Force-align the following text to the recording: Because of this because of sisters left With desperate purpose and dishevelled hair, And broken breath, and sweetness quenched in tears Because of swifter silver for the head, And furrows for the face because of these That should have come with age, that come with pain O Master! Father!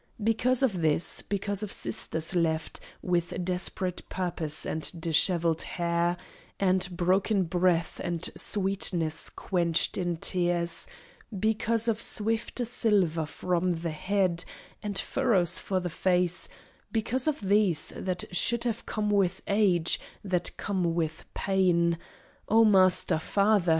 Because 0.23 0.63
of 0.63 0.81
this 0.81 1.21
because 1.21 1.61
of 1.61 1.71
sisters 1.71 2.33
left 2.33 2.79
With 3.03 3.45
desperate 3.45 4.01
purpose 4.09 4.65
and 4.65 4.81
dishevelled 4.99 5.61
hair, 5.61 6.17
And 6.59 6.89
broken 6.97 7.43
breath, 7.43 8.01
and 8.03 8.27
sweetness 8.35 9.29
quenched 9.29 9.99
in 9.99 10.17
tears 10.17 10.87
Because 11.39 11.87
of 11.87 12.01
swifter 12.01 12.65
silver 12.65 13.27
for 13.27 13.59
the 13.61 13.91
head, 13.91 14.43
And 14.81 14.97
furrows 14.97 15.59
for 15.59 15.79
the 15.79 15.87
face 15.87 16.47
because 16.91 17.27
of 17.27 17.39
these 17.39 17.93
That 17.95 18.23
should 18.35 18.63
have 18.63 18.87
come 18.87 19.11
with 19.11 19.43
age, 19.45 19.99
that 20.23 20.57
come 20.57 20.95
with 20.95 21.25
pain 21.35 21.99
O 22.49 22.65
Master! 22.65 23.19
Father! 23.19 23.69